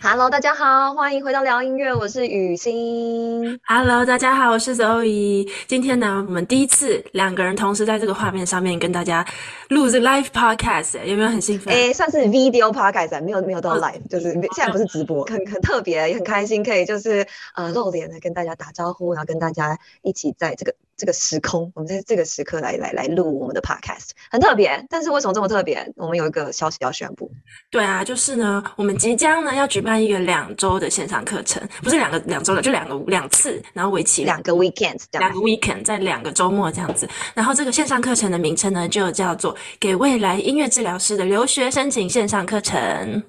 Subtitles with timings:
[0.00, 3.58] Hello，大家好，欢迎回到聊音乐，我是雨欣。
[3.66, 5.46] Hello，大家好，我是周怡。
[5.66, 9.26] 今天呢，我们第一次两个人同时在这个画面上面跟大家
[9.70, 11.74] 录这 live podcast，有没有很兴奋？
[11.74, 14.08] 哎，算是 video podcast，没有没有到 live，、oh.
[14.08, 17.26] 就是现在不是直播， 很很特别，也很开心，可以就是
[17.56, 20.74] 呃露脸的跟大家打招呼，然后跟大家一起在这个。
[20.98, 24.84] 这个时空，我们在这个时刻来来来录我们的 podcast，很特别。
[24.90, 25.90] 但是为什么这么特别？
[25.96, 27.30] 我们有一个消息要宣布。
[27.70, 37.08] 对啊，就是呢，我们即将呢要举办一个两周的线上课程，不是两个两周的，就两个两次，然后为期两个 weekend，两个 weekend 在两个周末这样子。
[37.32, 43.22] 然后这个线上课程的名称呢，就叫做“给未来音乐治疗师的留学申请线上课程”。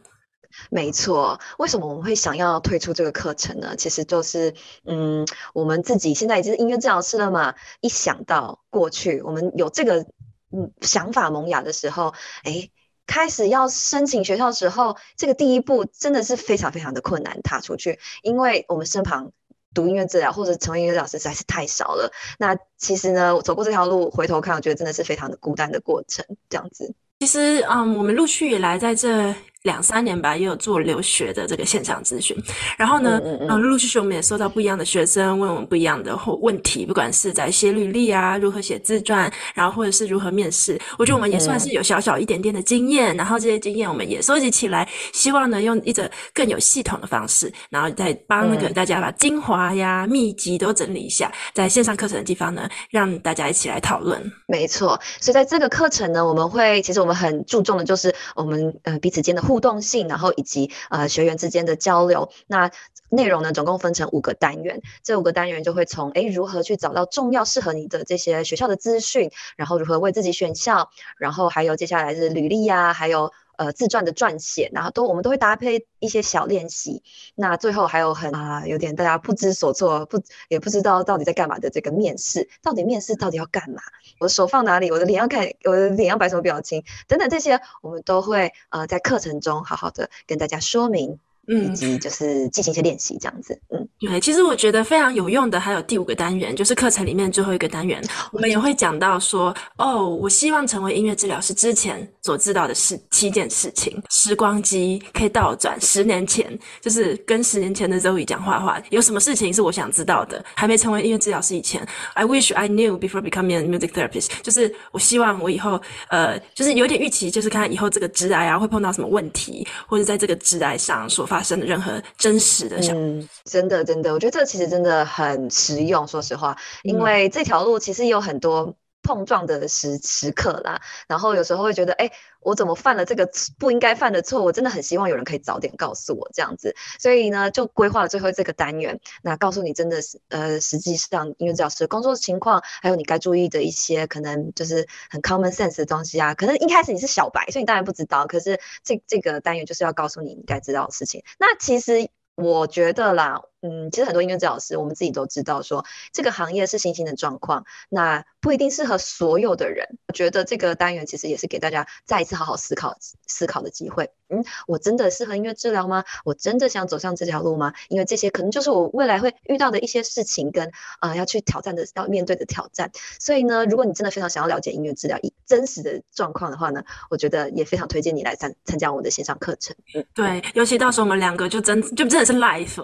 [0.72, 3.76] 没错，为什么我们会想要推出这个课程呢？
[3.76, 4.54] 其实就是，
[4.86, 7.56] 嗯，我们自己现在已经是音乐治疗师了嘛。
[7.82, 10.06] 一想到过去我们有这个
[10.52, 12.72] 嗯想法萌芽的时候，诶，
[13.08, 19.32] 开始要申请学校的时候，这个第一步真的是非常非常的困难，踏出去，因为我们身旁
[19.74, 22.12] 读音乐治疗或者成为音乐老师实在是太少了。
[22.38, 26.94] 那其实呢，走过这条路，回头看，我觉得真的是非常的孤单的过程，这样子。
[27.22, 29.34] 其实，嗯，我们陆续以来在这。
[29.64, 32.36] 两三年吧，也有做留学的这个线上咨询，
[32.78, 54.20] 然后呢，嗯，陆、嗯、陆续续我们也收到不一样的学生问我们不一样的问题，不管是在写履历啊，如何写自传，然后或者是如何面试，我觉得我们也算是有小小一点点的经验，嗯、然后这些经验我们也收集起来，希望呢用一种更有系统的方式，然后再帮那个大家把精华呀、秘籍都整理一下，在线上课程的地方呢，让大家一起来讨论。
[54.48, 62.70] 没错，所以在这个课程呢，我们会其实我们很注重的就是我们呃彼此间的互动性，然后以及呃学员之间的交流，那
[63.10, 73.32] 内容呢总共分成五个单元，这五个单元就会从诶如何去找到重要适合你的这些学校的资讯，然后如何为自己选校，然后还有接下来是履历呀、还有。
[73.60, 77.04] 呃，自传的撰写，然后都我们都会搭配一些小练习。
[77.36, 83.82] 那最后还有很啊，有点大家不知所措，不也不知道到底在干嘛的这个面试，到底面试到底要干嘛？
[84.22, 84.90] 我的手放哪里？
[84.92, 86.86] 我的脸要看，我的脸要摆什么表情？
[87.10, 91.20] 等等这些，我们都会呃在课程中好好的跟大家说明。
[91.50, 93.60] 以及就是进行一些练习，这样子。
[93.74, 98.00] 嗯，对，其实我觉得非常有用的还有第五个单元，就是课程里面最后一个单元，
[98.32, 104.00] 我们也会讲到说，哦，我希望成为音乐治疗师之前所知道的事七件事情。
[104.10, 110.44] 时光机可以倒转十年前，就是跟十年前的 Zoe 讲话话，有什么事情是我想知道的？
[110.54, 111.84] 还没成为音乐治疗师以前
[112.14, 121.39] ，I wish I knew before becoming a music therapist，就是我希望我以后，呃，就是有点预期，就是看看以后这个职涯啊会碰到什么问题，或者在这个职涯上所发。
[121.40, 126.06] 发生的任何真实的想，嗯，真的真的，我觉得这其实真的很实用。
[126.06, 128.76] 说实话，因为这条路其实有很多
[129.10, 132.12] 碰撞的时时刻啦，然后有时候会觉得，哎。
[132.42, 133.30] 我怎么犯了这个
[133.60, 134.42] 不应该犯的错？
[134.42, 146.34] 我真的很希望有人可以早点告诉我这样子，所以呢，就规划了最后这个单元，那告诉你真的是呃，实际上音乐治疗师工作情况，还有你该注意的一些可能就是很 common sense 的东西啊。
[146.34, 151.22] 可能一开始你是小白，所以你当然不知道，可是这这个单元就是要告诉你你该知道的事情。
[151.38, 153.42] 那其实我觉得啦。
[153.62, 159.98] 嗯，其实很多音乐治疗师，我们自己都知道说，这个行业是新兴的状况，那不一定适合所有的人。
[160.08, 162.98] 我觉得这个单元其实也是给大家再一次好好思考
[163.28, 164.12] 思考的机会。
[164.30, 166.06] 嗯，我真的适合音乐治疗吗？
[166.24, 167.74] 我真的想走上这条路吗？
[167.90, 170.68] 因为这些可能就是我未来会遇到的一些事情跟
[171.00, 172.92] 啊、呃、要去挑战的要面对的挑战。
[173.20, 179.76] 所以呢，如果你真的非常想要了解音乐治疗真实的状况的话呢，我觉得也非常推荐你来参参加我的线上课程。
[179.96, 182.80] 嗯，对，尤其到时候我们两个就真就真的是 life。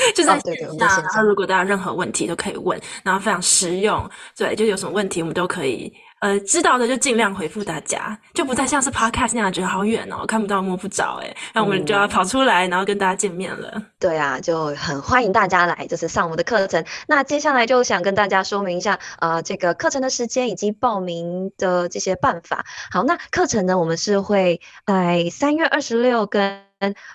[0.14, 4.08] 就在线上，然后如果大家有任何问题都可以问，然后非常实用。
[4.36, 13.82] 对，就有什么问题我们都可以，呃，知道的就尽量回复大家，就不再像是 podcast 那样觉得好远哦，看不到摸不着，诶，那我们就要跑出来，然后跟大家见面了。
[13.98, 16.84] 对啊，就很欢迎大家来，就是上我们的课程。
[17.06, 22.64] 那接下来就想跟大家说明一下，呃，这个课程的时间以及报名的这些办法。
[22.90, 26.69] 好，那课程呢，我们是会在三月二十六跟。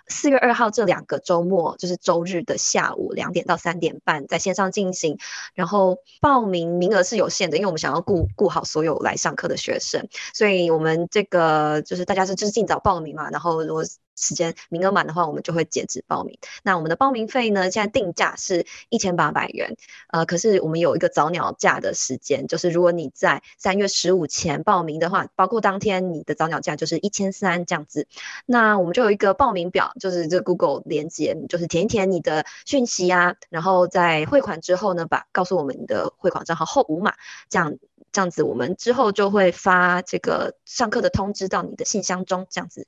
[0.07, 5.17] 四月二号这两个周末，就是周日的下午两点到三点半，在线上进行。
[5.53, 13.29] 然后报名名额是有限的，因为我们想要顾顾好所有来上课的学生，所以我们这个就是大家是就是尽早报名嘛。
[13.29, 13.83] 然后如果
[14.17, 16.37] 时间名额满的话，我们就会截止报名。
[16.63, 19.75] 那我们的报名费呢，现在定价是一千八百元，
[20.07, 28.07] 呃，可是我们有一个早鸟价的时间，就是如果你在三月十五前报名的话，包括当天你的早鸟价就是一千三这样子。
[28.45, 37.15] 那我们就有一个报名表，就是这 Google 连接，就是填一填你的讯息啊，然后在汇款之后呢，把告诉我们你的汇款账号后五码，
[37.49, 37.77] 这样
[38.11, 42.87] 这样子，我们之后就会发这个上课的通知到你的信箱中，这样子。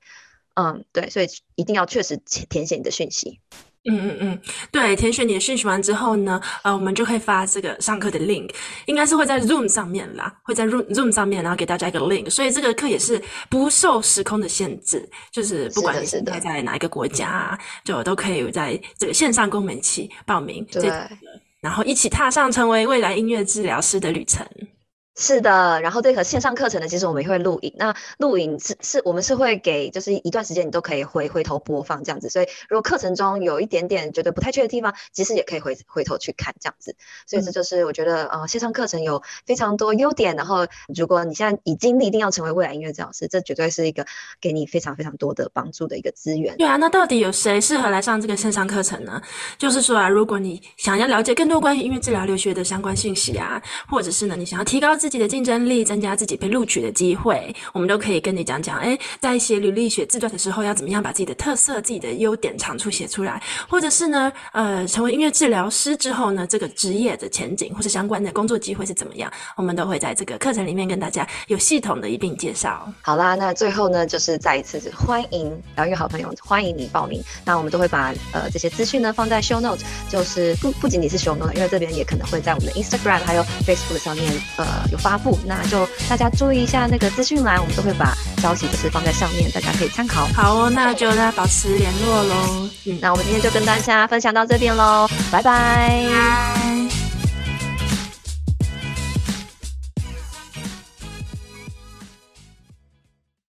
[0.53, 3.39] 嗯，对，所以一定要确实填写你的讯息。
[3.89, 4.41] 嗯嗯嗯，
[4.71, 8.49] 对，填写你的讯息完之后呢，呃，我们就会发这个上课的 link，
[8.85, 20.91] 应该是会在 Zoom 上面啦，会在 Zoom Zoom 上面，然后给大家一个 link，所以这个课也是不受时空的限制，就是不管你现在在哪一个国家啊，就都可以在这个线上跟我们一起报名，对，
[21.61, 24.45] 然后一起踏上成为未来音乐治疗师的旅程。
[25.19, 27.73] 是的，然后这个线上课程呢，其实我们也会录影。
[27.75, 32.29] 那录影是是，我们是会给，就是一段时间你都可以回回头播放这样子。
[32.29, 36.95] 所以如果课程中有一点点觉得不太确的地方，其实也可以回回头去看这样子。
[37.25, 40.35] 所以这就是我觉得，呃，线上课程有非常多优点。
[40.35, 44.05] 然后如果你现在已经立定要成为未来音乐治疗师，这绝对是一个
[44.39, 46.55] 给你非常非常多的帮助的一个资源。
[46.57, 49.19] 对啊，那到底有谁适合来上这个线上课程呢？
[49.57, 53.59] 就是说啊，如果你想要了解更多关于音乐治疗留学的相关信息啊，
[53.89, 58.77] 或者是呢，你想要提高自自己的竞争力，增加自己被录取的机会，我们都可以跟你讲讲。
[58.77, 63.41] 哎，在写履历、写自传的时候，要怎么样把自己的特色、自己的优点、长处写出来？
[63.69, 69.31] 或者是呢，呃，成为音乐治疗师之后呢，这个职业的前景或是相关的工作机会是怎么样？
[69.55, 72.91] 我们都会在这个课程里面跟大家有系统的一并介绍。
[73.01, 77.23] 好啦，那最后呢，就是再一次欢迎疗愈好朋友，欢迎你报名。
[77.45, 84.65] 那我们都会把呃这些资讯呢放在 show note，就是不不仅仅是 show note，因为这边也可能会在我们的 Instagram 还有 Facebook 上面呃
[84.97, 85.37] 有发布。
[85.45, 90.25] 那就大家注意一下那个资讯栏，我们都会把消息就是放在上面，大家可以参考。
[90.33, 92.69] 好哦，那就大家保持联络喽。
[92.85, 96.66] 嗯，那我们今天就跟大家分享到这边喽，拜拜。